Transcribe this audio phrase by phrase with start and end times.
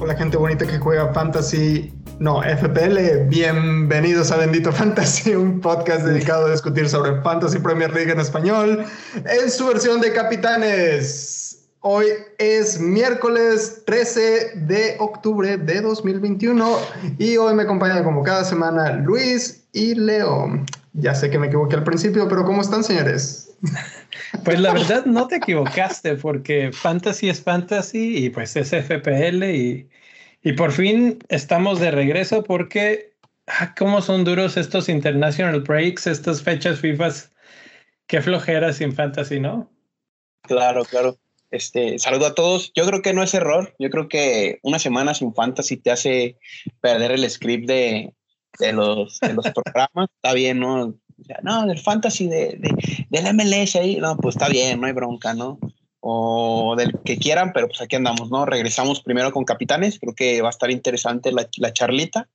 [0.00, 6.46] Hola gente bonita que juega Fantasy, no, FPL, bienvenidos a Bendito Fantasy, un podcast dedicado
[6.46, 8.84] a discutir sobre Fantasy Premier League en español
[9.14, 11.37] en su versión de capitanes.
[11.80, 12.06] Hoy
[12.38, 16.76] es miércoles 13 de octubre de 2021
[17.18, 20.64] y hoy me acompañan como cada semana Luis y Leo.
[20.94, 23.56] Ya sé que me equivoqué al principio, pero ¿cómo están señores?
[24.44, 29.88] Pues la verdad no te equivocaste porque fantasy es fantasy y pues es FPL y,
[30.42, 33.14] y por fin estamos de regreso porque
[33.46, 37.08] ah, cómo son duros estos international breaks, estas fechas FIFA,
[38.06, 39.70] qué flojera sin fantasy, ¿no?
[40.42, 41.18] Claro, claro.
[41.50, 42.72] Este, saludo a todos.
[42.74, 43.74] Yo creo que no es error.
[43.78, 46.38] Yo creo que una semana sin fantasy te hace
[46.80, 48.14] perder el script de,
[48.58, 50.08] de los, de los programas.
[50.16, 50.94] Está bien, ¿no?
[51.42, 55.34] no, del fantasy de, de, del MLS ahí, no, pues está bien, no hay bronca,
[55.34, 55.58] ¿no?
[56.00, 58.46] O del que quieran, pero pues aquí andamos, ¿no?
[58.46, 62.28] Regresamos primero con capitanes, creo que va a estar interesante la, la charlita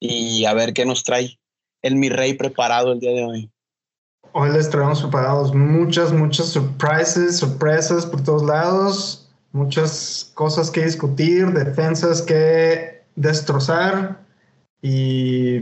[0.00, 1.38] y a ver qué nos trae
[1.82, 3.50] el mi rey preparado el día de hoy.
[4.34, 11.52] Hoy les traemos preparados muchas, muchas surprises, sorpresas por todos lados, muchas cosas que discutir,
[11.52, 14.18] defensas que destrozar
[14.80, 15.60] y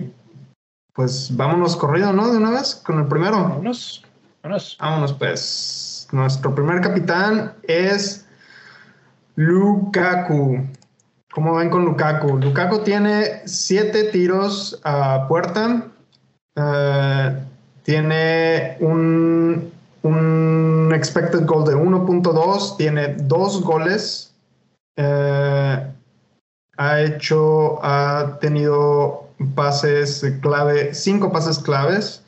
[0.93, 2.31] pues vámonos corrido, ¿no?
[2.31, 3.43] De una vez con el primero.
[3.43, 4.05] Vámonos,
[4.43, 4.77] vámonos.
[4.81, 6.09] Vámonos, pues.
[6.13, 8.27] Nuestro primer capitán es
[9.35, 10.65] Lukaku.
[11.33, 12.39] ¿Cómo ven con Lukaku?
[12.39, 15.87] Lukaku tiene siete tiros a puerta.
[16.57, 17.50] Uh,
[17.91, 22.77] tiene un, un, expected goal de 1.2.
[22.77, 24.33] Tiene dos goles.
[24.97, 25.91] Uh,
[26.77, 32.23] ha hecho, ha tenido pases clave, cinco pases claves.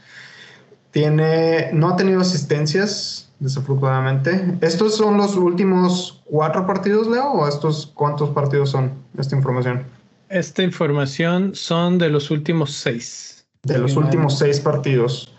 [0.91, 4.57] Tiene, no ha tenido asistencias, desafortunadamente.
[4.63, 7.35] ¿Estos son los últimos cuatro partidos, Leo?
[7.35, 9.85] ¿O estos cuántos partidos son esta información?
[10.29, 13.47] Esta información son de los últimos seis.
[13.63, 15.33] De los últimos seis partidos.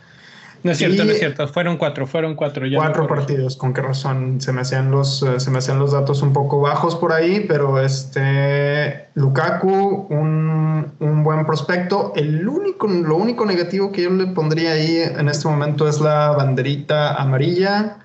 [0.64, 1.48] No es cierto, no es cierto.
[1.50, 2.66] Fueron cuatro, fueron cuatro.
[2.74, 4.40] cuatro partidos, con qué razón.
[4.40, 7.46] Se me hacían los, eh, se me hacían los datos un poco bajos por ahí,
[7.48, 12.14] pero este Lukaku, un, un, buen prospecto.
[12.16, 16.32] El único, lo único negativo que yo le pondría ahí en este momento es la
[16.32, 17.98] banderita amarilla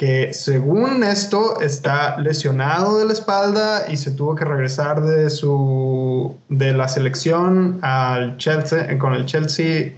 [0.00, 6.38] que según esto está lesionado de la espalda y se tuvo que regresar de su
[6.48, 9.92] de la selección al Chelsea con el Chelsea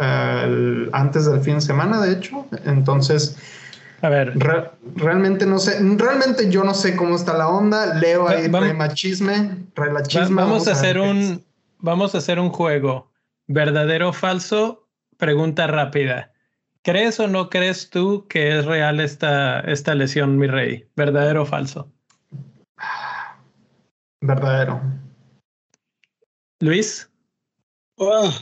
[0.90, 2.44] antes del fin de semana de hecho.
[2.64, 3.36] Entonces
[4.00, 4.32] a ver.
[4.96, 7.94] realmente no sé realmente yo no sé cómo está la onda.
[7.94, 11.44] Leo ahí vamos, machisme vamos, vamos a hacer un
[11.78, 13.12] vamos a hacer un juego
[13.46, 16.31] verdadero o falso pregunta rápida
[16.84, 20.86] ¿Crees o no crees tú que es real esta, esta lesión, mi rey?
[20.96, 21.92] ¿Verdadero o falso?
[24.20, 24.80] Verdadero.
[26.58, 27.08] Luis.
[27.96, 28.32] Oh,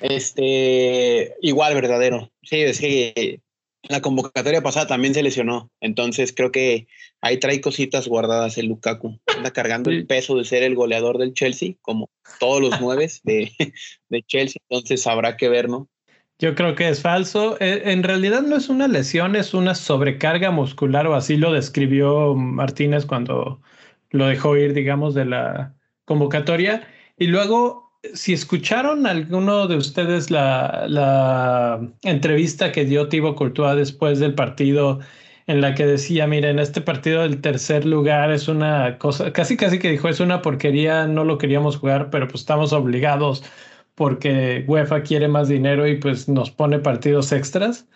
[0.00, 2.32] este, igual verdadero.
[2.42, 3.40] Sí, es que
[3.84, 5.70] la convocatoria pasada también se lesionó.
[5.80, 6.88] Entonces creo que
[7.20, 9.20] ahí trae cositas guardadas el Lukaku.
[9.36, 13.52] Anda cargando el peso de ser el goleador del Chelsea, como todos los nueve de,
[14.08, 14.60] de Chelsea.
[14.68, 15.88] Entonces habrá que ver, ¿no?
[16.38, 17.56] Yo creo que es falso.
[17.60, 22.34] E, en realidad no es una lesión, es una sobrecarga muscular o así lo describió
[22.34, 23.60] Martínez cuando
[24.10, 25.74] lo dejó ir, digamos, de la
[26.04, 26.86] convocatoria.
[27.18, 34.34] Y luego, si escucharon alguno de ustedes la, entrevista que dio Thibaut Courtois después del
[34.34, 35.00] partido,
[35.46, 39.78] en la que decía, miren, este partido del tercer lugar es una cosa, casi casi
[39.78, 43.44] que dijo, es una porquería, no lo queríamos jugar, pero pues estamos obligados
[43.94, 47.88] porque UEFA quiere más dinero y pues nos pone partidos extras,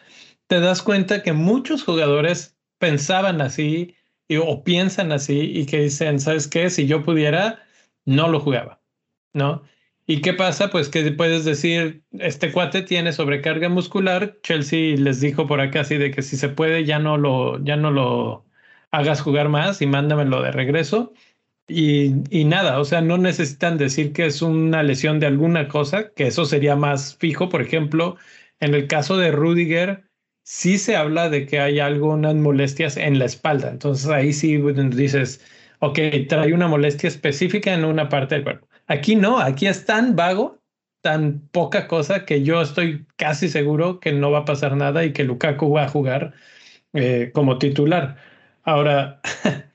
[0.47, 3.97] te das cuenta que muchos jugadores pensaban así
[4.42, 6.70] o piensan así y que dicen, ¿sabes qué?
[6.70, 7.62] Si yo pudiera,
[8.04, 8.81] no lo jugaba,
[9.32, 9.62] ¿no?
[10.06, 10.70] ¿Y qué pasa?
[10.70, 15.98] Pues que puedes decir, este cuate tiene sobrecarga muscular, Chelsea les dijo por acá así
[15.98, 18.47] de que si se puede ya no lo, ya no lo
[18.91, 21.12] hagas jugar más y mándamelo de regreso.
[21.70, 26.26] Y, nada, o sea, no necesitan decir que es una lesión de alguna cosa, que
[26.28, 27.50] eso sería más fijo.
[27.50, 28.16] Por ejemplo,
[28.60, 30.04] en el caso de Rudiger,
[30.44, 33.68] sí se habla de que hay algunas molestias en la espalda.
[33.70, 35.44] Entonces ahí sí dices,
[35.80, 35.98] ok,
[36.28, 38.66] trae una molestia específica en una parte del cuerpo.
[38.86, 40.62] Aquí no, aquí es tan vago,
[41.03, 45.12] tan poca cosa que yo estoy casi seguro que no va a pasar nada y
[45.12, 46.32] que Lukaku va a jugar
[46.94, 48.16] eh, como titular.
[48.64, 49.21] Ahora,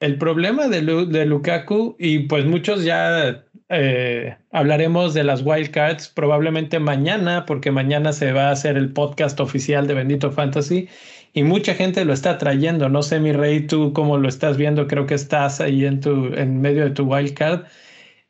[0.00, 0.82] El problema de,
[1.26, 8.32] Lukaku, y pues muchos ya eh, hablaremos de las wildcards probablemente mañana, porque mañana se
[8.32, 10.88] va a hacer el podcast oficial de Bendito Fantasy
[11.32, 12.88] y mucha gente lo está trayendo.
[12.88, 16.34] No sé, mi rey, tú cómo lo estás viendo, creo que estás ahí en, tu,
[16.34, 17.64] en medio de tu wildcard.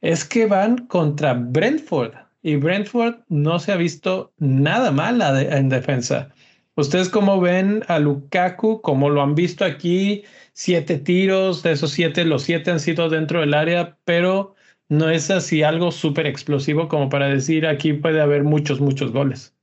[0.00, 2.12] Es que van contra Brentford
[2.43, 6.32] y Brentford no se ha visto nada mal en defensa.
[6.76, 8.80] ¿Ustedes cómo ven a Lukaku?
[8.80, 10.24] ¿Cómo lo han visto aquí?
[10.52, 14.54] Siete tiros, de esos siete, los siete han sido dentro del área, pero
[14.88, 19.54] no es así algo súper explosivo como para decir aquí puede haber muchos, muchos goles.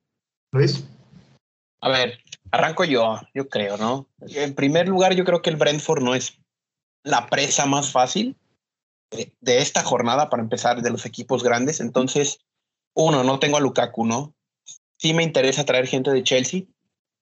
[0.53, 0.87] Luis.
[1.81, 2.19] A ver,
[2.51, 4.07] arranco yo, yo creo, ¿no?
[4.21, 6.39] En primer lugar, yo creo que el Brentford no es
[7.03, 8.37] la presa más fácil
[9.09, 11.81] de, de esta jornada para empezar de los equipos grandes.
[11.81, 12.39] Entonces,
[12.93, 14.33] uno, no tengo a Lukaku, ¿no?
[14.97, 16.63] Sí me interesa traer gente de Chelsea,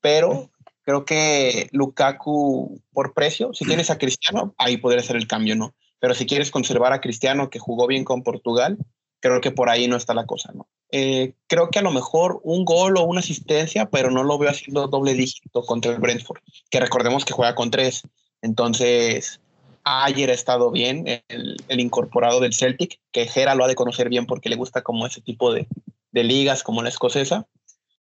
[0.02, 0.50] pero
[0.84, 5.76] creo que Lukaku por precio, si tienes a Cristiano, ahí podría ser el cambio, ¿no?
[6.00, 8.78] Pero si quieres conservar a Cristiano, que jugó bien con Portugal,
[9.20, 10.68] creo que por ahí no está la cosa, ¿no?
[10.92, 14.50] Eh, creo que a lo mejor un gol o una asistencia, pero no lo veo
[14.50, 16.42] haciendo doble dígito contra el Brentford,
[16.72, 18.04] que recordemos que juega con tres.
[18.42, 19.40] Entonces,
[19.84, 24.26] ayer ha estado bien el, incorporado del Celtic, que Gera lo ha de conocer bien
[24.26, 25.68] porque le gusta como ese tipo de,
[26.12, 27.48] de ligas como la escocesa.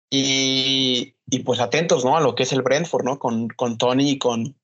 [0.08, 0.75] Y,
[1.28, 2.16] y, pues atentos, ¿no?
[2.16, 3.18] A lo que es el Brentford, ¿no?
[3.18, 4.56] Con, con Tony y con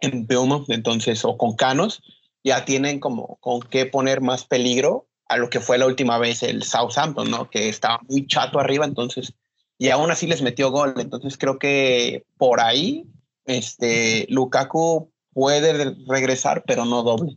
[0.00, 2.02] Bilmo, entonces, o con Canos,
[2.44, 6.42] ya tienen como con qué poner más peligro a lo que fue la última vez
[6.42, 7.48] el Southampton, ¿no?
[7.48, 9.32] Que estaba muy chato arriba, entonces,
[9.78, 10.94] y aún así les metió gol.
[10.98, 13.06] Entonces creo que por ahí,
[13.46, 17.36] este, Lukaku puede regresar, pero no doble.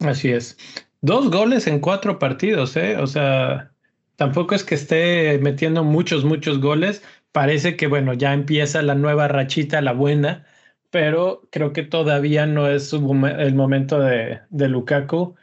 [0.00, 0.56] Así es.
[1.00, 2.96] Dos goles en cuatro partidos, ¿eh?
[2.98, 3.72] O sea,
[4.16, 7.02] tampoco es que esté metiendo muchos, muchos goles.
[7.32, 10.46] Parece que, bueno, ya empieza la nueva rachita, la buena,
[10.90, 15.36] pero creo que todavía no es el momento de, de Lukaku.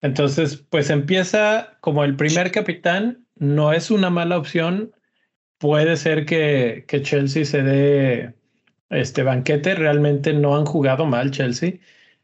[0.00, 4.92] Entonces, pues empieza como el primer capitán, no es una mala opción.
[5.58, 8.34] Puede ser que, que Chelsea se dé
[8.90, 9.74] este banquete.
[9.74, 11.74] Realmente no han jugado mal Chelsea.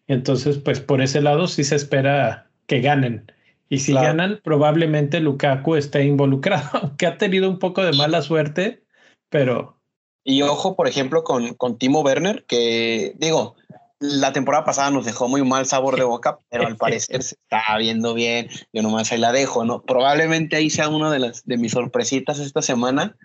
[0.07, 3.33] Entonces, pues por ese lado sí se espera que ganen.
[3.69, 8.83] Y si ganan, probablemente Lukaku esté involucrado, aunque ha tenido un poco de mala suerte,
[9.29, 9.77] pero...
[10.25, 13.57] Y ojo, por ejemplo, con, con Timo Werner, que digo,
[13.99, 17.77] la temporada pasada nos dejó muy mal sabor de boca, pero al parecer se está
[17.79, 18.49] viendo bien.
[18.73, 19.83] Yo nomás ahí la dejo, ¿no?
[19.83, 23.17] Probablemente ahí sea una de las de mis sorpresitas esta semana,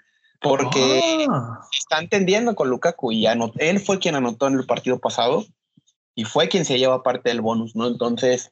[0.41, 1.59] porque ah.
[1.77, 5.45] está entendiendo con Lukaku y él fue quien anotó en el partido pasado
[6.15, 7.87] y fue quien se lleva parte del bonus, ¿no?
[7.87, 8.51] Entonces,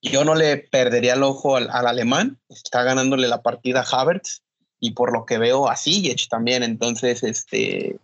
[0.00, 4.42] yo no le perdería el ojo al, alemán, está ganándole la partida a Havertz
[4.80, 7.98] y por lo que veo a Ziyech también, entonces, este,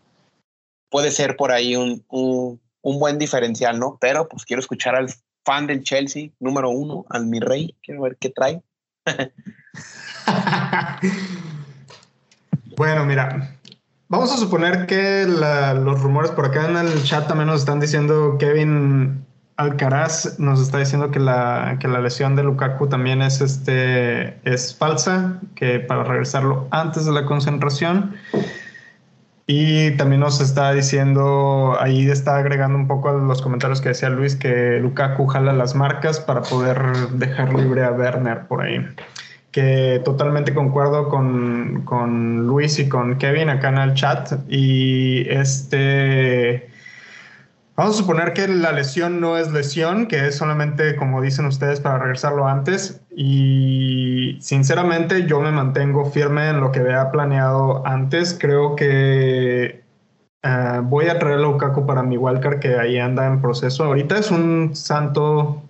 [0.91, 3.99] puede ser por ahí un, un, un buen diferencial, ¿no?
[4.01, 5.09] Pero pues quiero escuchar al
[5.45, 8.63] fan del Chelsea, número uno, al mi rey, quiero ver qué trae.
[12.77, 13.57] Bueno, mira,
[14.09, 18.37] vamos a suponer que los rumores por acá en el chat también nos están diciendo
[18.37, 19.25] Kevin
[19.57, 24.75] Alcaraz nos está diciendo que la, que la lesión de Lukaku también es, este, es
[24.75, 28.17] falsa, que para regresarlo antes de la concentración.
[29.47, 34.09] Y también nos está diciendo, ahí está agregando un poco a los comentarios que decía
[34.09, 36.79] Luis, que Lukaku jala las marcas para poder
[37.11, 38.85] dejar libre a Werner por ahí
[39.55, 44.33] que totalmente concuerdo con, con, Luis y con Kevin acá en el chat.
[44.49, 46.74] Y este.
[47.77, 51.81] Vamos a suponer que la lesión no es lesión, que es solamente, como dicen ustedes,
[51.81, 53.01] para regresarlo antes.
[53.11, 58.37] Y sinceramente yo me mantengo firme en lo que había planeado antes.
[58.41, 59.83] Creo que
[60.45, 63.83] eh, voy a traer a Lukaku para mi Walker, que ahí anda en proceso.
[63.83, 65.61] Ahorita es un santo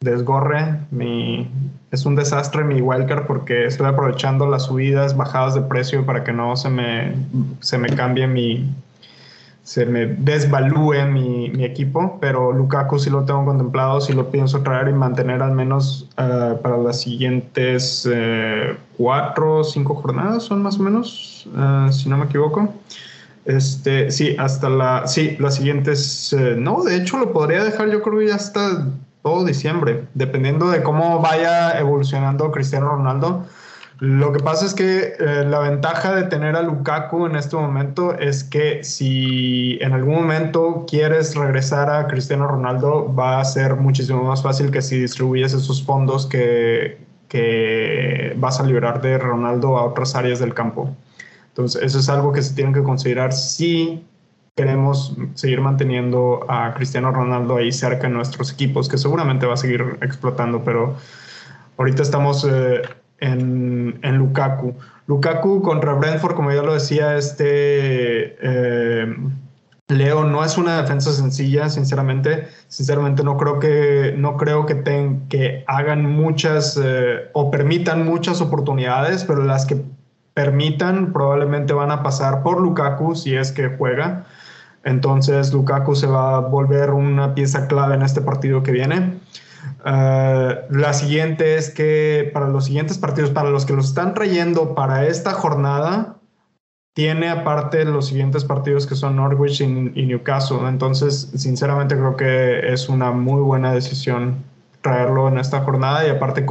[0.00, 0.78] desgorre.
[0.90, 1.50] Mi,
[1.90, 6.32] es un desastre mi wildcard porque estoy aprovechando las subidas, bajadas de precio para que
[6.32, 7.14] no se me,
[7.60, 8.72] se me cambie mi,
[9.70, 14.62] se me desvalúe mi, mi, equipo, pero Lukaku sí lo tengo contemplado, sí lo pienso
[14.62, 20.60] traer y mantener al menos uh, para las siguientes uh, cuatro o cinco jornadas, son
[20.60, 22.74] más o menos, uh, si no me equivoco.
[23.44, 28.22] Este, sí, hasta la, sí, las siguientes, no, de hecho lo podría dejar yo creo
[28.22, 28.88] ya hasta
[29.22, 33.46] todo diciembre, dependiendo de cómo vaya evolucionando Cristiano Ronaldo.
[34.00, 38.18] Lo que pasa es que eh, la ventaja de tener a Lukaku en este momento
[38.18, 44.24] es que si en algún momento quieres regresar a Cristiano Ronaldo, va a ser muchísimo
[44.24, 49.84] más fácil que si distribuyes esos fondos que, que vas a liberar de Ronaldo a
[49.84, 50.96] otras áreas del campo.
[51.48, 54.02] Entonces, eso es algo que se tiene que considerar si
[54.56, 59.58] queremos seguir manteniendo a Cristiano Ronaldo ahí cerca en nuestros equipos, que seguramente va a
[59.58, 60.96] seguir explotando, pero
[61.76, 62.80] ahorita estamos eh,
[63.20, 64.74] en, en, Lukaku.
[65.06, 69.16] Lukaku contra Brentford, como ya lo decía, este eh,
[69.88, 72.48] Leo no es una defensa sencilla, sinceramente.
[72.68, 74.82] Sinceramente no creo que no creo que,
[75.28, 79.82] que hagan muchas eh, o permitan muchas oportunidades, pero las que
[80.34, 84.24] permitan probablemente van a pasar por Lukaku si es que juega.
[84.84, 89.19] Entonces Lukaku se va a volver una pieza clave en este partido que viene.
[89.84, 95.06] La siguiente es que para los siguientes partidos, para los que los están trayendo para
[95.06, 96.16] esta jornada,
[96.94, 100.68] tiene aparte los siguientes partidos que son Norwich y, Newcastle.
[100.68, 104.44] Entonces, sinceramente creo que es una muy buena decisión
[104.82, 106.46] traerlo en esta jornada y aparte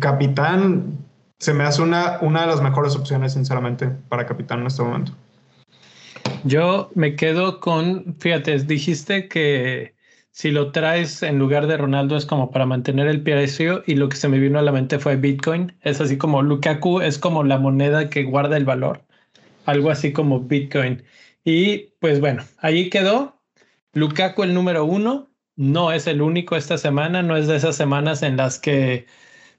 [0.00, 0.98] capitán
[1.38, 5.12] se me hace una, una de las mejores opciones, sinceramente, para capitán en este momento.
[6.44, 9.93] Yo me quedo con, fíjate, dijiste que
[10.34, 14.08] si lo traes en lugar de Ronaldo es como para mantener el precio y lo
[14.08, 15.76] que se me vino a la mente fue Bitcoin.
[15.82, 19.04] Es así como Lukaku es como la moneda que guarda el valor,
[19.64, 21.04] algo así como Bitcoin.
[21.44, 23.40] Y pues bueno, ahí quedó.
[23.94, 28.22] Lukaku el número uno, no es el único esta semana, no es de esas semanas
[28.22, 29.06] en las que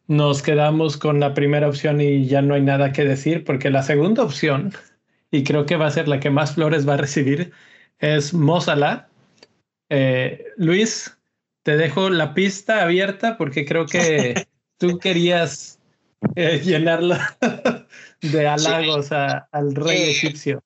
[0.08, 3.84] nos quedamos con la primera opción y ya no hay nada que decir, porque la
[3.84, 4.74] segunda opción
[5.32, 7.53] y creo que va a ser la que más flores va a recibir,
[8.00, 9.10] es Mozala.
[9.89, 11.18] Eh, Luis,
[11.63, 15.80] te dejo la pista abierta porque creo que tú querías
[16.36, 17.38] eh, llenarla
[18.22, 20.63] de halagos al rey egipcio.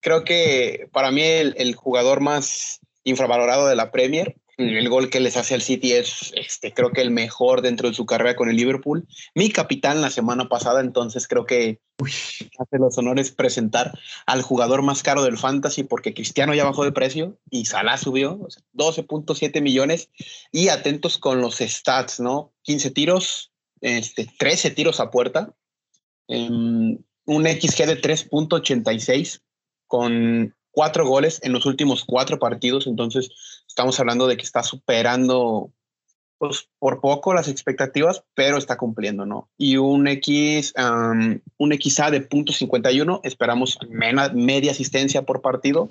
[0.00, 4.36] Creo que para mí el, jugador más infravalorado de la Premier
[4.68, 7.94] el gol que les hace al City es, este, creo que el mejor dentro de
[7.94, 9.06] su carrera con el Liverpool.
[9.34, 11.80] Mi capitán la semana pasada, entonces creo que
[12.58, 16.92] hace los honores presentar al jugador más caro del fantasy porque Cristiano ya bajó de
[16.92, 18.38] precio y Salah subió
[18.74, 20.08] 12.7 millones.
[20.50, 22.52] Y atentos con los stats, ¿no?
[22.62, 25.54] 15 tiros, este, 13 tiros a puerta,
[26.28, 29.42] em, un XG de 3.86
[29.86, 33.30] con cuatro goles en los últimos cuatro partidos, entonces
[33.68, 35.70] estamos hablando de que está superando
[36.38, 39.48] pues, por poco las expectativas, pero está cumpliendo, ¿no?
[39.56, 45.88] Y un X, un XA de .51, esperamos media asistencia por partido.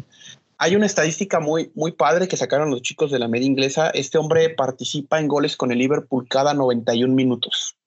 [0.58, 3.92] Hay una estadística muy, muy padre que sacaron los chicos de la media inglesa.
[3.92, 7.78] Este hombre participa en goles con el Liverpool cada 91 minutos.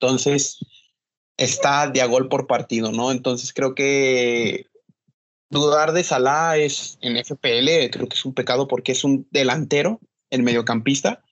[0.00, 0.58] Entonces,
[1.36, 3.10] está de a gol por partido, ¿no?
[3.10, 4.66] Entonces creo que
[5.50, 10.00] Dudar de Salah es en FPL, creo que es un pecado porque es un delantero,
[10.30, 11.22] el mediocampista,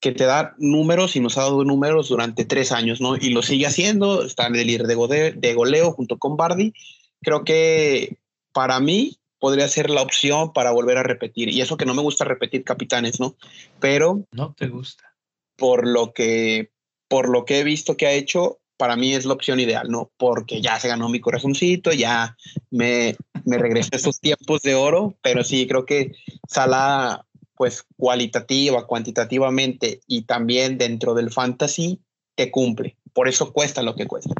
[0.00, 3.16] que te da números y nos ha dado números durante tres años, ¿no?
[3.16, 6.72] Y lo sigue haciendo, está en el líder de, de goleo junto con Bardi.
[7.20, 8.18] Creo que
[8.52, 11.48] para mí podría ser la opción para volver a repetir.
[11.48, 13.34] Y eso que no me gusta repetir capitanes, ¿no?
[13.80, 14.24] Pero...
[14.30, 15.16] No te gusta.
[15.56, 16.70] Por lo que,
[17.08, 20.10] por lo que he visto que ha hecho, para mí es la opción ideal, ¿no?
[20.16, 22.36] Porque ya se ganó mi corazoncito, ya
[22.72, 26.16] me, me regresé a esos tiempos de oro, pero sí, creo que
[26.48, 27.24] Sala,
[27.54, 32.00] pues cualitativa, cuantitativamente y también dentro del fantasy,
[32.34, 32.96] te cumple.
[33.12, 34.34] Por eso cuesta lo que cuesta.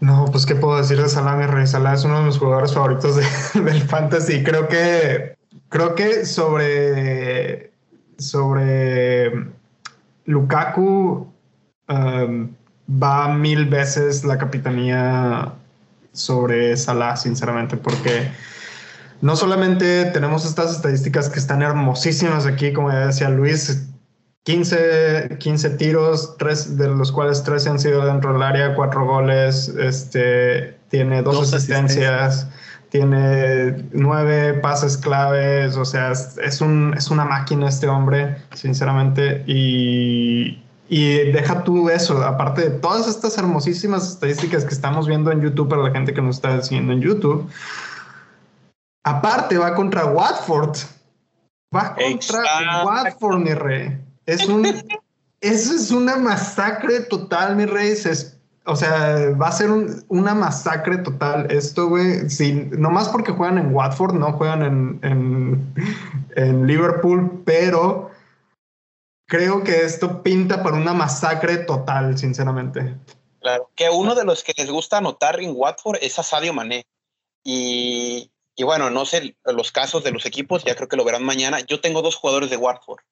[0.00, 1.66] No, pues qué puedo decir de Salah, mi rey.
[1.66, 3.16] Salah es uno de mis jugadores favoritos
[3.54, 4.42] del fantasy.
[4.42, 5.36] Creo que,
[5.68, 7.70] creo que sobre,
[8.16, 9.30] sobre
[10.24, 11.30] Lukaku,
[11.86, 12.54] um,
[12.90, 15.52] va mil veces la capitanía
[16.12, 18.30] sobre Salah, sinceramente, porque
[19.20, 23.86] no solamente tenemos estas estadísticas que están hermosísimas aquí, como ya decía Luis,
[24.44, 29.68] 15, 15 tiros, tres, de los cuales 13 han sido dentro del área, cuatro goles,
[29.68, 32.48] este, tiene dos, asistencias,
[32.88, 40.62] tiene nueve pases claves, o sea, es, un, es una máquina este hombre, sinceramente, y
[40.92, 45.68] y deja tú eso, aparte de todas estas hermosísimas estadísticas que estamos viendo en YouTube
[45.68, 47.48] para la gente que nos está siguiendo en YouTube,
[49.04, 50.76] aparte va contra Watford.
[51.72, 54.00] Va contra Watford, mi rey.
[54.26, 54.66] Es un,
[55.40, 57.94] eso es una masacre total, mi rey.
[58.64, 59.70] o sea, va a ser
[60.08, 62.28] una masacre total esto, güey.
[62.28, 65.74] Si, más porque juegan en Watford, no juegan en, en,
[66.34, 68.09] en Liverpool, pero
[69.30, 72.96] creo que esto pinta para una masacre total, sinceramente.
[73.40, 76.84] Claro, que uno de los que les gusta anotar en Watford es a Sadio Mané.
[77.44, 81.22] Y, y, bueno, no sé los casos de los equipos, ya creo que lo verán
[81.22, 81.60] mañana.
[81.60, 83.02] Yo tengo dos jugadores de Watford.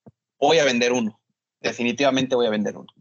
[0.41, 1.21] Voy a vender uno.
[1.61, 2.93] Definitivamente voy a vender uno.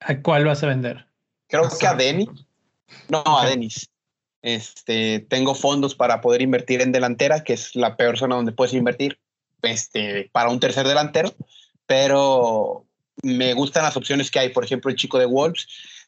[0.00, 1.06] ¿A cuál vas a vender?
[1.48, 2.28] Creo que a Denis.
[3.08, 3.88] No, a Denis.
[4.42, 8.74] Este, tengo fondos para poder invertir en delantera, que es la peor zona donde puedes
[8.74, 9.20] invertir
[9.62, 11.32] este, para un tercer delantero
[11.86, 12.84] pero
[13.22, 15.66] me gustan las opciones que hay, por ejemplo, el chico de Wolves,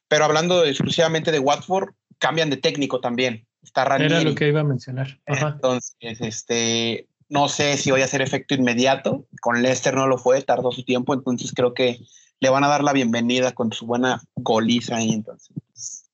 [0.08, 3.46] pero hablando exclusivamente de Watford, cambian de técnico también.
[3.62, 4.14] Está Ranieri.
[4.14, 5.20] Era lo que iba a mencionar.
[5.26, 9.26] Entonces, este, no sé si voy a hacer efecto inmediato.
[9.40, 12.00] Con Leicester no lo fue, tardó su tiempo, entonces creo que
[12.40, 15.12] le van a dar la bienvenida con su buena goliza ahí.
[15.12, 16.10] Entonces,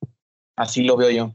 [0.56, 1.35] así lo veo yo.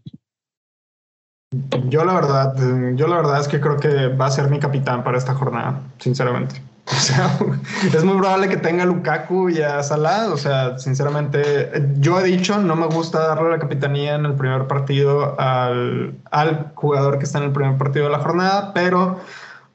[1.88, 2.55] Yo la verdad,
[2.95, 5.81] yo la verdad es que creo que va a ser mi capitán para esta jornada,
[5.98, 6.62] sinceramente.
[6.98, 7.38] O sea,
[7.84, 10.31] es muy probable que tenga a Lukaku y a Salah.
[10.34, 14.67] O sea, sinceramente, yo he dicho, no me gusta darle la capitanía en el primer
[14.67, 19.19] partido al, al jugador que está en el primer partido de la jornada, pero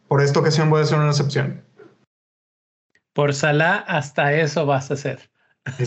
[0.09, 1.62] por esta ocasión voy a hacer una excepción.
[3.12, 5.30] Por Salah, hasta eso vas a hacer.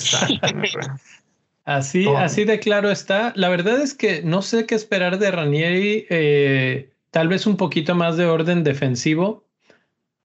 [1.65, 3.34] así, así de claro está.
[3.36, 6.07] La verdad es que no sé qué esperar de Ranieri.
[6.10, 9.46] Eh, tal vez un poquito más de orden defensivo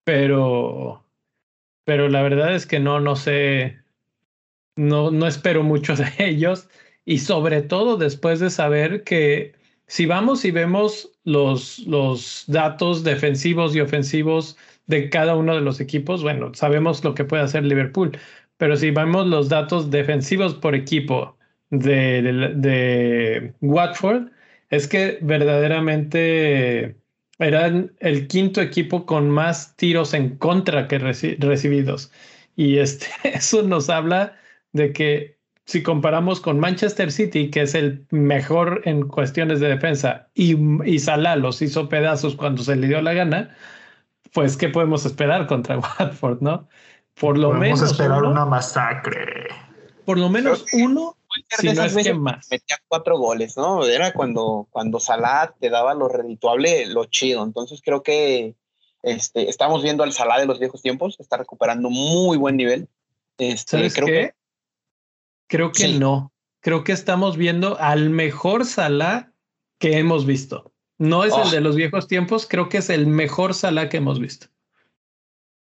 [0.04, 1.04] pero,
[1.84, 3.78] pero la verdad es que no, no sé,
[4.76, 6.68] no, no espero mucho de ellos.
[7.04, 9.54] Y sobre todo después de saber que
[9.86, 14.56] si vamos y vemos los, los datos defensivos y ofensivos
[14.86, 18.16] de cada uno de los equipos, bueno, sabemos lo que puede hacer Liverpool,
[18.56, 21.36] pero si vemos los datos defensivos por equipo
[21.70, 24.30] de, de, de Watford,
[24.70, 26.96] es que verdaderamente
[27.42, 32.10] eran el quinto equipo con más tiros en contra que recibidos.
[32.56, 34.36] Y este, eso nos habla
[34.72, 40.28] de que si comparamos con Manchester City, que es el mejor en cuestiones de defensa,
[40.34, 43.56] y, y Salah los hizo pedazos cuando se le dio la gana,
[44.32, 46.68] pues ¿qué podemos esperar contra Watford, no?
[47.18, 49.48] Por lo podemos menos esperar una masacre.
[50.04, 51.16] Por lo menos uno
[51.58, 52.48] si no es que más.
[52.50, 53.84] Metía cuatro goles, ¿no?
[53.84, 57.44] Era cuando, cuando Salah te daba lo redituable, lo chido.
[57.44, 58.54] Entonces creo que
[59.02, 62.88] este, estamos viendo al Salah de los viejos tiempos, está recuperando muy buen nivel.
[63.38, 64.34] Este, creo Que,
[65.48, 66.32] creo que no.
[66.60, 69.32] Creo que estamos viendo al mejor Salah
[69.78, 70.72] que hemos visto.
[70.98, 71.50] No es el oh.
[71.50, 74.46] de los viejos tiempos, creo que es el mejor Salah que hemos visto.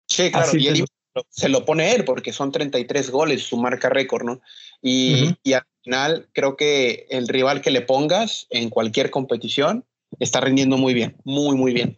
[0.09, 0.85] Sí, claro, y
[1.29, 4.41] se lo pone él porque son 33 goles, su marca récord, ¿no?
[4.83, 9.85] Y, al final creo que el rival que le pongas en cualquier competición
[10.19, 11.95] está rindiendo muy bien, muy, muy bien.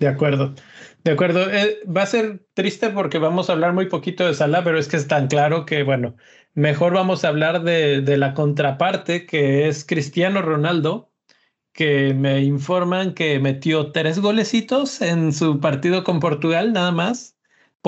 [0.00, 0.54] De acuerdo.
[1.04, 1.50] De acuerdo.
[1.50, 4.88] Eh, va a ser triste porque vamos a hablar muy poquito de Salah, pero es
[4.88, 6.16] que es tan claro que, bueno,
[6.54, 11.12] mejor vamos a hablar de, de la contraparte, que es Cristiano Ronaldo,
[11.72, 17.37] que me informan que metió tres golecitos en su partido con Portugal, nada más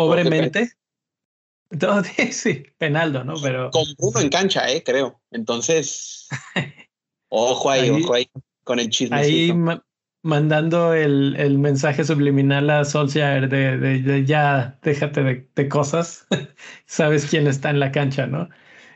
[0.07, 0.73] pobremente.
[1.79, 3.35] Todo, sí, penaldo, ¿no?
[3.43, 3.71] Pero.
[3.71, 5.21] Con uno en cancha, eh, creo.
[5.31, 6.29] Entonces,
[7.29, 8.29] ojo ahí, ojo ahí
[8.65, 9.17] con el chisme.
[9.17, 9.53] Ahí
[10.23, 16.27] mandando el, el, mensaje subliminal a Solskjaer de, de, ya déjate de, de, cosas.
[16.87, 18.49] Sabes quién está en la cancha, ¿no?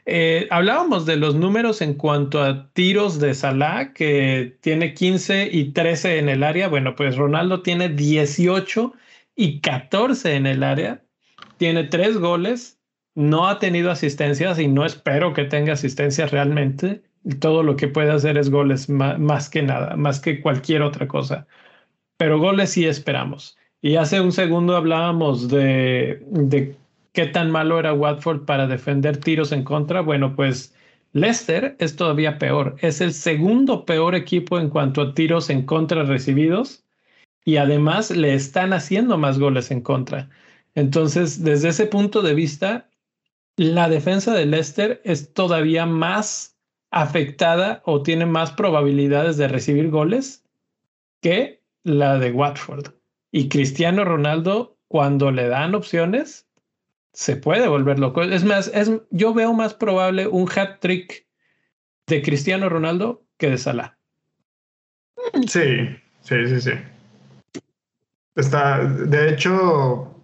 [0.06, 5.72] Eh, hablábamos de los números en cuanto a tiros de Salah, que tiene 15 y
[5.72, 6.68] 13 en el área.
[6.68, 8.92] Bueno, pues Ronaldo tiene 18
[9.36, 11.04] y 14 en el área.
[11.56, 12.80] Tiene tres goles,
[13.14, 17.02] no ha tenido asistencias y no espero que tenga asistencias realmente.
[17.40, 21.46] Todo lo que puede hacer es goles más, que nada, más que cualquier otra cosa.
[22.16, 23.56] Pero goles sí esperamos.
[23.80, 26.76] Y hace un segundo hablábamos de, de
[27.12, 30.00] qué tan malo era Watford para defender tiros en contra.
[30.00, 30.74] Bueno, pues
[31.12, 32.76] Leicester es todavía peor.
[32.80, 36.84] Es el segundo peor equipo en cuanto a tiros en contra recibidos
[37.44, 40.30] y además le están haciendo más goles en contra.
[40.74, 42.88] Entonces, desde ese punto de vista,
[43.56, 46.56] la defensa de Leicester es todavía más
[46.90, 50.44] afectada o tiene más probabilidades de recibir goles
[51.20, 52.94] que la de Watford.
[53.30, 56.48] Y Cristiano Ronaldo, cuando le dan opciones,
[57.12, 58.22] se puede volver loco.
[58.22, 61.26] Es más, es, yo veo más probable un hat trick
[62.06, 63.98] de Cristiano Ronaldo que de Salah.
[65.46, 65.88] Sí,
[66.20, 66.72] sí, sí, sí.
[68.36, 70.14] Está, de hecho,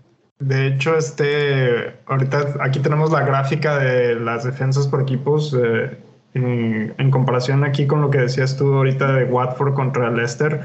[0.40, 5.99] de hecho, este, ahorita aquí tenemos la gráfica de las defensas por equipos eh,
[6.33, 10.62] en, comparación aquí con lo que decías tú ahorita de Watford contra Leicester.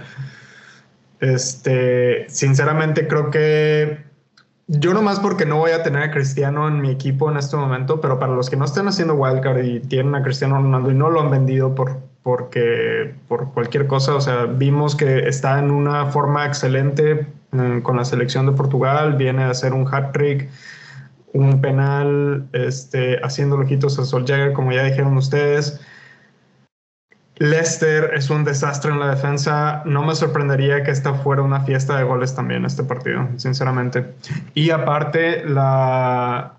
[1.19, 4.05] Este, sinceramente creo que
[4.67, 7.99] yo nomás porque no voy a tener a Cristiano en mi equipo en este momento,
[7.99, 11.09] pero para los que no estén haciendo wildcard y tienen a Cristiano Ronaldo y no
[11.09, 16.07] lo han vendido por, porque, por cualquier cosa, o sea, vimos que está en una
[16.07, 20.49] forma excelente eh, con la selección de Portugal, viene a hacer un hat-trick,
[21.33, 25.79] un penal, este, haciendo lojitos a Solskjaer, como ya dijeron ustedes.
[27.35, 29.83] Leicester es un desastre en la defensa.
[29.85, 34.03] No me sorprendería que esta fuera una fiesta de goles también este partido, sinceramente.
[34.55, 36.53] Y aparte, la,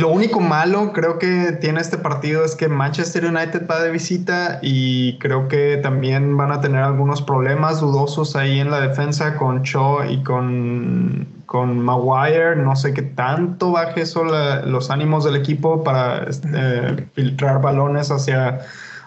[0.00, 4.60] lo único malo creo que tiene este partido es que Manchester United va de visita
[4.62, 9.64] y creo que también van a tener algunos problemas dudosos ahí en la defensa con
[9.64, 12.54] Cho y con, con Maguire.
[12.54, 18.60] No sé qué tanto baje eso los ánimos del equipo para este, filtrar balones hacia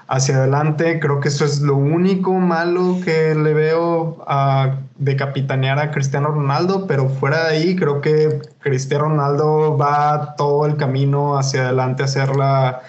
[0.07, 0.99] hacia adelante.
[0.99, 6.29] Creo que eso es lo único malo que le veo a, de capitanear a Cristiano
[6.29, 12.03] Ronaldo, pero fuera de ahí creo que Cristiano Ronaldo va todo el camino hacia adelante
[12.03, 12.81] a ser la,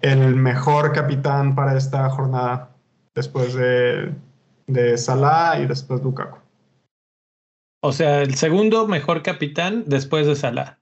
[0.00, 2.70] el mejor capitán para esta jornada,
[3.14, 4.14] después de,
[4.66, 6.38] de Salah y después Lukaku.
[7.82, 10.78] O sea, el segundo mejor capitán después de Salah.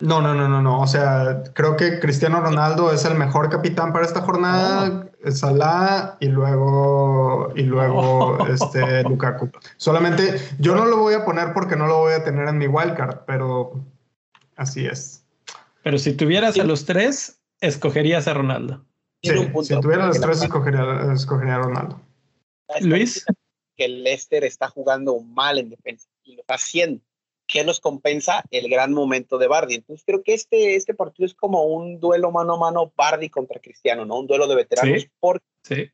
[0.00, 0.80] No, no, no, no, no.
[0.80, 5.04] O sea, creo que Cristiano Ronaldo es el mejor capitán para esta jornada.
[5.24, 5.30] Oh.
[5.30, 8.46] Salah y luego y luego oh.
[8.46, 9.50] este Lukaku.
[9.76, 12.66] Solamente yo no lo voy a poner porque no lo voy a tener en mi
[12.66, 13.84] wildcard, pero
[14.56, 15.22] así es.
[15.82, 18.82] Pero si tuvieras a los tres, escogerías a Ronaldo.
[19.22, 19.32] Sí,
[19.62, 22.00] si tuviera a los tres, escogería, escogería a Ronaldo.
[22.80, 23.24] Luis.
[23.76, 27.02] Que el Leicester está jugando mal en defensa y lo está haciendo
[27.50, 28.44] ¿qué nos compensa?
[28.50, 29.74] El gran momento de Bardi.
[29.74, 33.60] Entonces creo que este, este partido es como un duelo mano a mano Bardi contra
[33.60, 34.18] Cristiano, ¿no?
[34.18, 35.02] Un duelo de veteranos.
[35.02, 35.90] Sí, porque sí.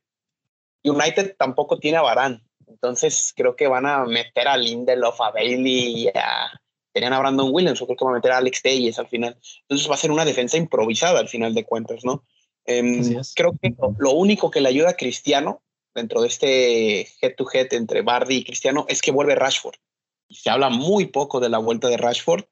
[0.83, 2.43] United tampoco tiene a Barán.
[2.67, 6.51] Entonces creo que van a meter a Lindelof, a Bailey y a...
[6.93, 9.37] Tenían a Brandon Williams, o creo que van a meter a Alex Telles al final.
[9.61, 12.25] Entonces va a ser una defensa improvisada al final de cuentas, ¿no?
[12.65, 15.61] Eh, creo que lo, lo único que le ayuda a Cristiano
[15.93, 19.77] dentro de este head-to-head -head entre Bardi y Cristiano es que vuelve Rashford
[20.29, 22.45] se habla muy poco de la vuelta de Rashford.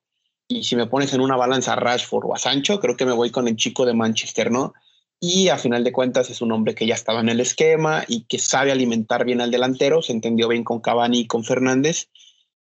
[0.47, 3.13] Y si me pones en una balanza a Rashford o a Sancho, creo que me
[3.13, 4.73] voy con el chico de Manchester, ¿no?
[5.19, 8.25] Y a final de cuentas es un hombre que ya estaba en el esquema y
[8.25, 12.09] que sabe alimentar bien al delantero, se entendió bien con Cavani y con Fernández.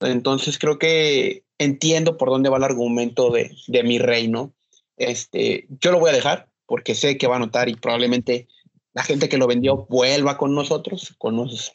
[0.00, 4.52] Entonces creo que entiendo por dónde va el argumento de, de mi reino.
[4.96, 8.48] Este, yo lo voy a dejar porque sé que va a notar y probablemente
[8.94, 11.72] la gente que lo vendió vuelva con nosotros, con los,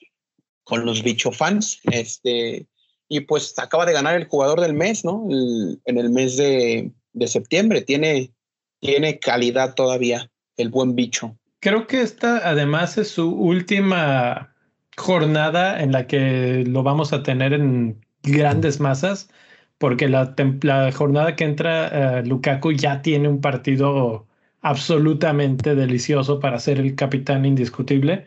[0.63, 1.79] con los bicho fans.
[1.83, 2.67] Este,
[3.09, 5.27] y pues acaba de ganar el jugador del mes, ¿no?
[5.29, 6.91] en el mes de,
[7.25, 7.81] septiembre.
[7.81, 8.31] Tiene,
[8.79, 11.37] tiene calidad todavía el buen bicho.
[11.59, 14.53] Creo que esta además es su última
[14.95, 19.29] jornada en la que lo vamos a tener en grandes masas,
[19.77, 24.27] porque la, la jornada que entra eh, Lukaku ya tiene un partido
[24.61, 28.25] absolutamente delicioso para ser el capitán indiscutible.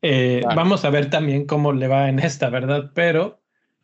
[0.00, 2.90] Eh, vamos a ver también cómo le va en esta, ¿verdad?
[2.94, 3.41] Pero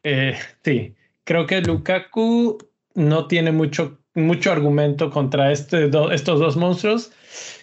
[0.08, 0.94] eh, sí,
[1.24, 2.58] creo que Lukaku
[2.94, 7.12] no tiene mucho, mucho argumento contra este estos dos monstruos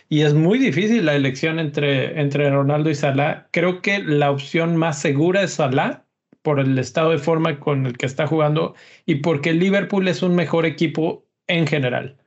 [0.10, 3.48] y es muy difícil la elección entre, entre Ronaldo y Salah.
[3.52, 6.06] Creo que la opción más segura es Salah
[6.44, 8.76] por el estado de forma con el que está jugando
[9.08, 12.18] y porque Liverpool es un mejor equipo en general.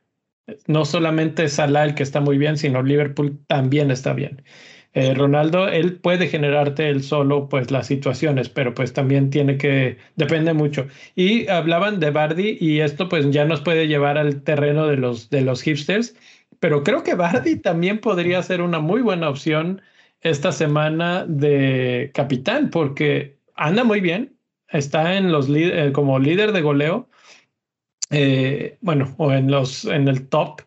[0.67, 4.43] No solamente Salah el que está muy bien, sino Liverpool también está bien.
[4.93, 9.97] Eh, Ronaldo, él puede generarte él solo pues las situaciones, pero pues también tiene que,
[10.15, 10.87] depende mucho.
[11.15, 15.29] Y hablaban de Bardi y esto pues ya nos puede llevar al terreno de los,
[15.29, 16.15] de los hipsters,
[16.59, 19.81] pero creo que Bardi también podría ser una muy buena opción
[20.21, 24.37] esta semana de capitán porque anda muy bien,
[24.69, 27.09] está en los eh, como líder de goleo,
[28.09, 30.61] eh, bueno, o en los en el top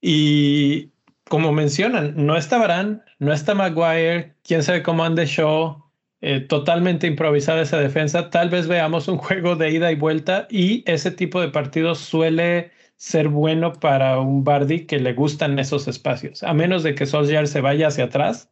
[0.00, 0.90] y
[1.28, 5.82] como mencionan, no está Barán, no está Maguire, quién sabe cómo ande Shaw,
[6.20, 8.30] eh, totalmente improvisada esa defensa.
[8.30, 12.72] Tal vez veamos un juego de ida y vuelta y ese tipo de partidos suele
[12.96, 16.42] ser bueno para un Bardi que le gustan esos espacios.
[16.42, 18.50] A menos de que Solskjaer se vaya hacia atrás,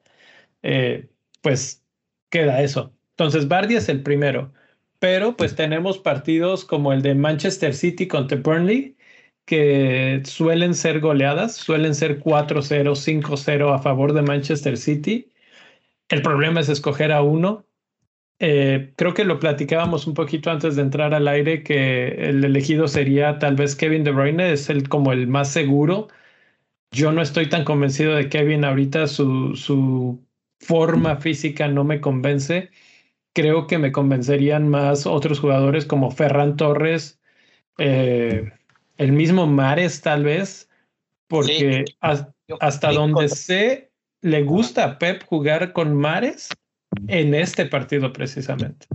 [0.63, 1.09] eh,
[1.43, 1.83] pues
[2.31, 2.93] queda eso.
[3.11, 4.53] Entonces Bardi es el primero,
[5.03, 8.97] pero pues tenemos partidos como el de Manchester City contra Burnley,
[9.45, 15.29] que suelen ser goleadas, suelen ser 4-0, 5-0 a favor de Manchester City.
[16.09, 17.67] El problema es escoger a uno.
[18.39, 22.87] Eh, creo que lo platicábamos un poquito antes de entrar al aire, que el elegido
[22.87, 26.07] sería tal vez Kevin De Bruyne, es el como el más seguro.
[26.93, 30.25] Yo no estoy tan convencido de Kevin ahorita, su, su
[30.61, 32.71] forma física no me convence.
[33.35, 37.21] Creo que me convencerían más otros jugadores como Ferran Torres,
[37.79, 38.53] eh,
[38.99, 40.69] el mismo Mares tal vez,
[41.29, 43.91] porque hasta donde sé,
[44.21, 46.51] le gusta a Pep jugar con Mares
[47.09, 48.87] en este partido precisamente.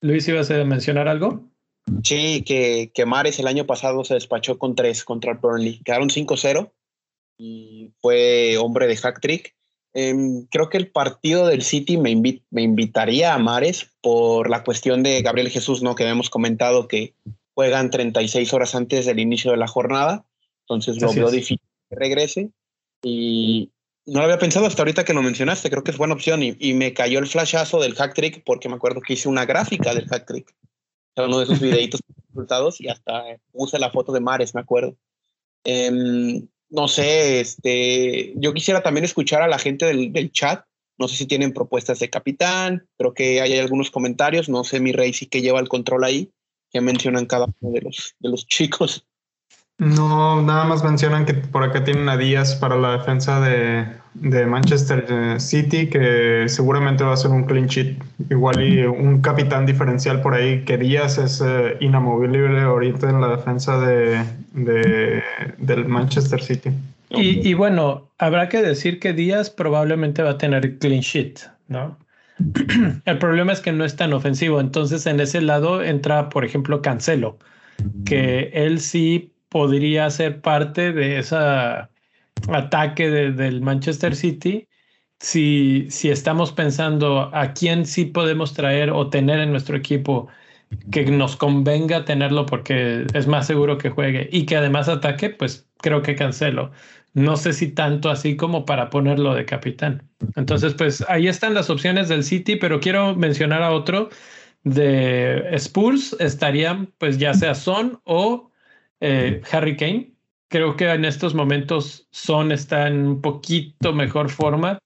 [0.00, 1.48] Luis, ¿ibas a mencionar algo?
[2.02, 5.80] Sí, que, que Mares el año pasado se despachó con tres contra el Burnley.
[5.84, 6.70] Quedaron 5-0
[7.38, 9.55] y fue hombre de hack trick.
[9.98, 12.14] Em, creo que el partido del City me,
[12.50, 15.94] me invitaría a Mares por la cuestión de Gabriel Jesús, ¿no?
[15.94, 17.14] Que habíamos comentado que
[17.54, 20.26] juegan 36 horas antes del inicio de la jornada.
[20.62, 22.50] Entonces lo veo difícil que regrese.
[23.02, 23.70] Y
[24.04, 25.70] no lo había pensado hasta ahorita que lo mencionaste.
[25.70, 26.42] Creo que es buena opción.
[26.42, 29.46] Y, y me cayó el flashazo del hack trick porque me acuerdo que hice una
[29.46, 30.54] gráfica del hack trick
[31.24, 34.96] uno de esos videitos resultados y hasta puse la foto de Mares, me acuerdo.
[35.64, 40.66] Em, no sé, este, yo quisiera también escuchar a la gente del, chat.
[40.98, 44.50] No sé si tienen propuestas de capitán, creo que hay algunos comentarios.
[44.50, 46.30] No sé, mi rey sí que lleva el control ahí,
[46.70, 49.06] que mencionan cada uno de los, de los chicos.
[49.78, 54.46] No, nada más mencionan que por acá tienen a Díaz para la defensa de, de,
[54.46, 58.02] Manchester eh, City, que seguramente va a ser un clean sheet.
[58.30, 63.28] Igual y un capitán diferencial por ahí, que Díaz es eh, inamovible ahorita en la
[63.28, 65.22] defensa de, de
[65.58, 66.70] del Manchester City.
[67.10, 71.98] Y, y, bueno, habrá que decir que Díaz probablemente va a tener clean sheet, ¿no?
[73.04, 76.82] El problema es que no es tan ofensivo, entonces en ese lado entra, por ejemplo,
[76.82, 77.38] Cancelo,
[78.04, 81.34] que él sí podría ser parte de ese
[82.46, 84.68] ataque del Manchester City
[85.18, 90.28] si, si estamos pensando a quién sí podemos traer o tener en nuestro equipo
[90.92, 95.66] que nos convenga tenerlo porque es más seguro que juegue y que además ataque, pues
[95.78, 96.70] creo que cancelo.
[97.14, 100.02] No sé si tanto así como para ponerlo de capitán.
[100.34, 104.10] Entonces, pues ahí están las opciones del City, pero quiero mencionar a otro
[104.64, 106.14] de Spurs.
[106.20, 108.50] Estarían pues ya sea Son o
[109.00, 110.12] eh, Harry Kane.
[110.48, 114.78] Creo que en estos momentos Son está en un poquito mejor forma.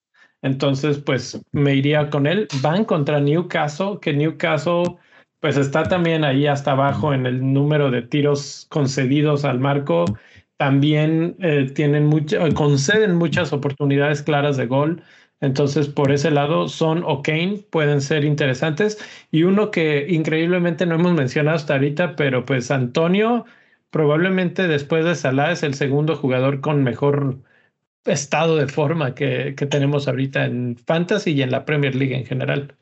[0.43, 2.49] Entonces, pues me iría con él.
[2.63, 4.97] Van contra Newcastle, que Newcastle
[5.41, 10.05] pues está también ahí hasta abajo en el número de tiros concedidos al marco.
[10.59, 15.03] También eh, tienen mucha, conceden muchas oportunidades claras de gol.
[15.41, 18.99] Entonces, por ese lado, Son o Kane pueden ser interesantes.
[19.31, 23.47] Y uno que increíblemente no hemos mencionado hasta ahorita, pero pues Antonio
[23.91, 27.37] probablemente después de Salah es el segundo jugador con mejor
[28.05, 32.75] estado de forma que, tenemos ahorita en Fantasy y en la Premier League en general.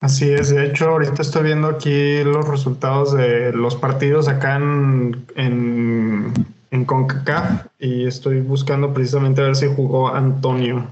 [0.00, 5.26] Así es, de hecho ahorita estoy viendo aquí los resultados de los partidos acá en,
[5.34, 6.32] en,
[6.70, 10.88] en CONCACAF y estoy buscando precisamente a ver si jugó Antonio.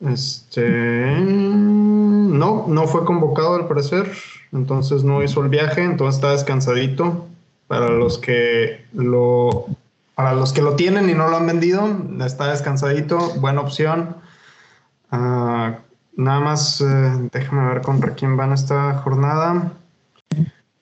[0.00, 4.12] Este no, no fue convocado al parecer,
[4.52, 7.26] entonces no hizo el viaje, entonces está descansadito
[7.68, 9.66] para los que lo
[10.14, 11.88] para los que lo tienen y no lo han vendido,
[12.26, 14.16] está descansadito, buena opción.
[15.12, 15.78] Ah,
[16.16, 19.74] nada más, eh, déjame ver contra quién van esta jornada.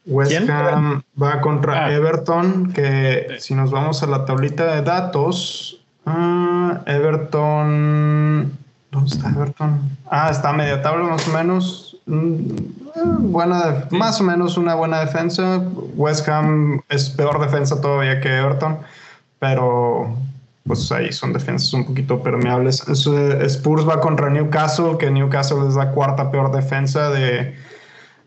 [0.07, 1.93] West Ham va contra ah.
[1.93, 8.57] Everton, que si nos vamos a la tablita de datos, ah, Everton,
[8.91, 9.99] ¿dónde está Everton?
[10.11, 12.01] Ah, está a media tabla más o menos.
[12.07, 15.63] Mm, buena, más o menos una buena defensa.
[15.97, 18.79] West Ham es peor defensa todavía que Everton,
[19.39, 20.15] pero
[20.67, 22.83] pues ahí son defensas un poquito permeables.
[22.89, 27.55] Spurs va contra Newcastle, que Newcastle es la cuarta peor defensa de,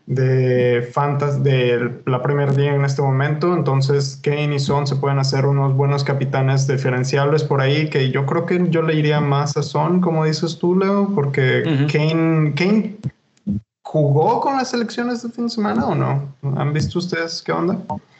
[0.06, 3.54] de Fantasy de la Premier League en este momento.
[3.54, 8.24] Entonces, Kane y Son se pueden hacer unos buenos capitanes diferenciables por ahí, que yo
[8.24, 12.96] creo que yo le iría más a Son, como dices tú, Leo, porque Kane, Kane
[13.90, 16.32] ¿Jugó con las selecciones de fin de semana o no?
[16.42, 17.76] ¿Han visto ustedes qué onda?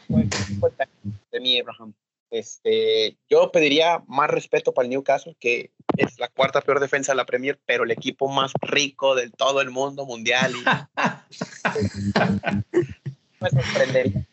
[0.09, 1.93] De mí, Abraham.
[2.29, 7.15] Este, yo pediría más respeto para el Newcastle, que es la cuarta peor defensa de
[7.15, 10.51] la Premier, pero el equipo más rico del todo el mundo mundial.
[10.53, 10.61] Y,
[13.39, 14.27] me sorprendería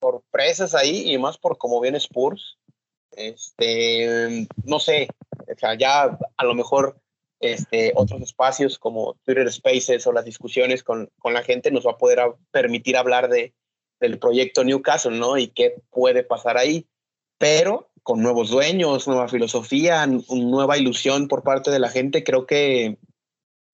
[0.00, 2.58] sorpresas ahí y más por cómo viene Spurs.
[3.12, 7.00] Este, no sé, o sea, ya a lo mejor
[7.42, 11.92] este, otros espacios como Twitter Spaces o las discusiones con, con la gente nos va
[11.92, 13.52] a poder permitir hablar de,
[14.00, 15.36] del proyecto Newcastle, ¿no?
[15.36, 16.86] Y qué puede pasar ahí,
[17.38, 22.98] pero con nuevos dueños, nueva filosofía, nueva ilusión por parte de la gente, creo que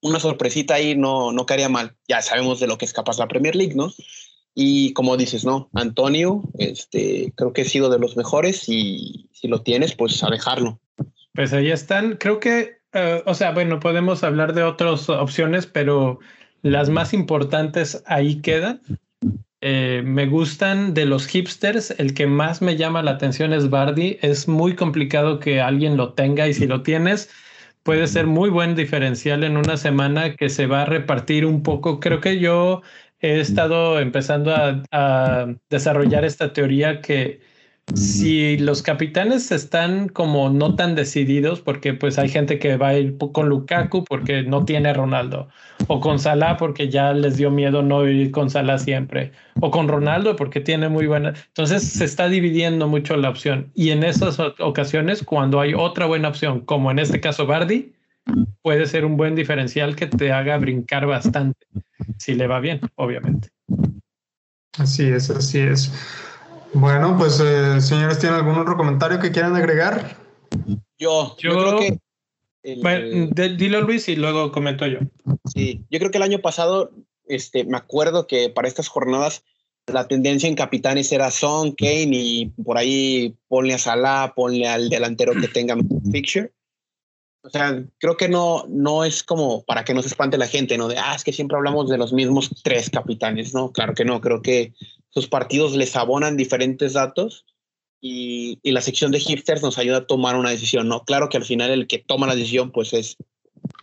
[0.03, 1.97] una sorpresita ahí no, no caería mal.
[2.09, 3.93] Ya sabemos de lo que es capaz la Premier League, ¿no?
[4.55, 5.71] Y como dices, ¿no?
[5.73, 10.31] Antonio, este, creo que ha sido de los mejores y si lo tienes, pues a
[10.31, 10.81] dejarlo.
[11.33, 12.17] Pues ahí están.
[12.17, 16.19] Creo que eh, o sea, bueno, podemos hablar de otras opciones, pero
[16.63, 18.81] las más importantes ahí quedan.
[19.61, 24.19] Eh, me gustan de los hipsters, el que más me llama la atención es Bardi.
[24.23, 27.31] Es muy complicado que alguien lo tenga y si lo tienes,
[27.83, 32.01] puede ser muy buen diferencial en una semana que se va a repartir un poco.
[32.01, 32.83] Creo que yo
[33.21, 34.55] he estado empezando
[34.93, 37.41] a, desarrollar esta teoría que
[37.95, 42.99] si los capitanes están como no tan decididos, porque pues hay gente que va a
[42.99, 45.49] ir con Lukaku porque no tiene Ronaldo,
[45.87, 49.89] o con Salah porque ya les dio miedo no ir con Salah siempre, o con
[49.89, 51.35] Ronaldo porque tiene muy buena.
[51.49, 53.71] Entonces se está dividiendo mucho la opción.
[53.75, 57.93] Y en esas ocasiones, cuando hay otra buena opción, como en este caso Bardi,
[58.63, 61.67] puede ser un buen diferencial que te haga brincar bastante,
[62.19, 63.49] si le va bien, obviamente.
[64.79, 65.93] Así es, así es.
[66.75, 70.17] Bueno, pues eh, señores, ¿tienen algún otro comentario que quieran agregar?
[70.99, 72.01] Yo, yo, creo que...
[72.83, 74.99] bueno, dilo Luis y luego comento yo.
[75.53, 76.91] Sí, yo creo que el año pasado,
[77.27, 79.45] este, me acuerdo que para estas jornadas
[79.87, 84.89] la tendencia en capitanes era Son, Kane y por ahí ponle a Salah, ponle al
[84.89, 85.77] delantero que tenga
[86.13, 86.53] picture
[87.43, 90.77] o sea, creo que no, no es como para que no se espante la gente,
[90.77, 90.89] ¿no?
[90.89, 93.73] De, ah, es que siempre hablamos de los mismos tres capitanes, ¿no?
[93.73, 94.75] Claro que no, creo que
[95.11, 97.47] sus partidos les abonan diferentes datos
[98.01, 101.05] y, y, la sección de hipsters nos ayuda a tomar una decisión, ¿no?
[101.05, 103.17] Claro que al final el que toma la decisión, pues es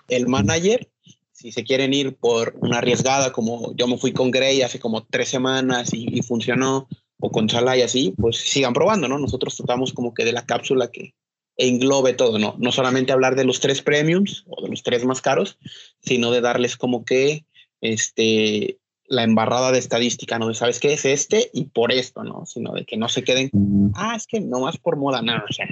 [0.07, 0.89] el manager.
[1.31, 5.05] Si se quieren ir por una arriesgada, como yo me fui con Gray hace como
[5.05, 6.87] tres semanas y, y funcionó,
[7.19, 9.17] o con Salah y así, pues sigan probando, ¿no?
[9.17, 11.13] Nosotros tratamos como que de la cápsula que,
[11.57, 12.55] englobe todo, ¿no?
[12.59, 15.57] No solamente hablar de los tres premiums o de los tres más caros,
[16.01, 17.45] sino de darles como que
[17.81, 20.53] este, la embarrada de estadística, ¿no?
[20.53, 21.49] ¿Sabes qué es este?
[21.53, 22.45] Y por esto, ¿no?
[22.45, 23.49] Sino de que no se queden,
[23.95, 25.67] ah, es que no más por moda, no, o sea,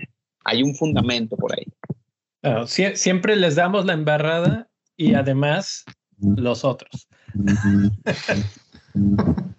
[0.45, 1.67] hay un fundamento por ahí.
[2.95, 5.85] siempre les damos la embarrada y además
[6.19, 7.07] los otros.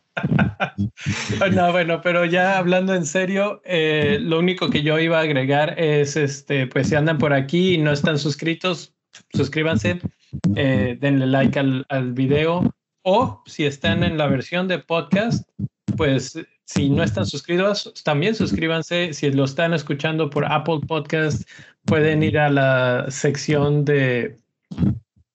[1.53, 5.79] no, bueno, pero ya hablando en serio, eh, lo único que yo iba a agregar
[5.79, 8.95] es, este, pues si andan por aquí y no están suscritos,
[9.33, 10.01] suscríbanse,
[10.57, 15.49] eh, denle like al, al video o si están en la versión de podcast,
[15.97, 19.13] pues si no están suscritos, también suscríbanse.
[19.13, 21.49] Si lo están escuchando por Apple Podcast,
[21.85, 24.39] pueden ir a la sección de,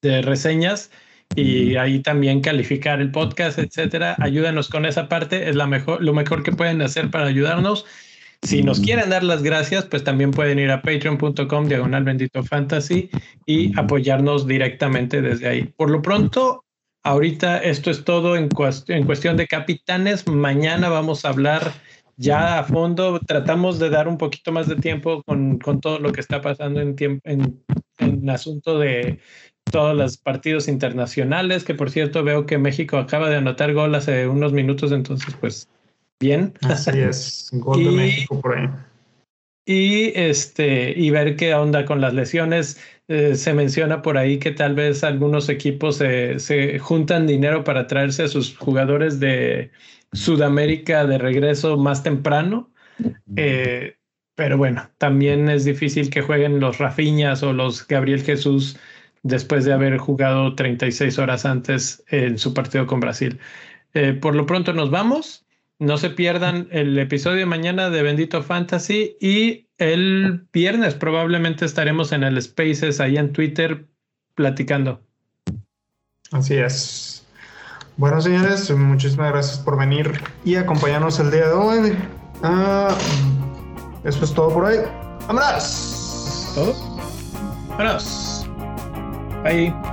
[0.02, 0.90] de reseñas
[1.36, 4.16] y ahí también calificar el podcast, etcétera.
[4.20, 7.86] Ayúdanos con esa parte, es la mejor, lo mejor que pueden hacer para ayudarnos.
[8.42, 13.10] Si nos quieren dar las gracias, pues también pueden ir a patreon.com diagonal bendito fantasy
[13.46, 15.64] y apoyarnos directamente desde ahí.
[15.76, 16.64] Por lo pronto,
[17.04, 20.26] ahorita esto es todo en, cuestión de capitanes.
[20.28, 21.74] Mañana vamos a hablar
[22.16, 23.20] ya a fondo.
[23.20, 26.80] Tratamos de dar un poquito más de tiempo con, con todo lo que está pasando
[26.80, 27.64] en, en,
[27.98, 29.20] en asunto de
[29.72, 34.28] todos los partidos internacionales, que por cierto veo que México acaba de anotar gol hace
[34.28, 35.68] unos minutos, entonces pues
[36.20, 36.54] bien.
[36.62, 38.68] Así es, gol de México por ahí.
[39.66, 42.82] Y este, y ver qué onda con las lesiones.
[43.08, 48.24] Eh, se menciona por ahí que tal vez algunos equipos se, juntan dinero para traerse
[48.24, 49.72] a sus jugadores de
[50.12, 52.72] Sudamérica de regreso más temprano.
[53.36, 53.96] Eh,
[54.36, 58.78] pero bueno, también es difícil que jueguen los Rafiñas o los Gabriel Jesús
[59.24, 63.40] después de haber jugado 36 horas antes en su partido con Brasil.
[63.94, 65.46] Eh, por lo pronto nos vamos.
[65.80, 72.12] No se pierdan el episodio de mañana de Bendito Fantasy y el viernes probablemente estaremos
[72.12, 73.86] en el Spaces ahí en Twitter
[74.36, 75.02] platicando.
[76.32, 77.26] Así es.
[77.96, 81.98] Bueno, señores, muchísimas gracias por venir y acompañarnos el día de hoy.
[82.44, 82.96] Ah,
[84.04, 84.78] eso es todo por hoy.
[85.28, 86.52] ¡Vámonos!
[86.56, 86.76] ¿Todo?
[87.70, 88.39] ¡Vámonos!
[89.44, 89.89] Bye.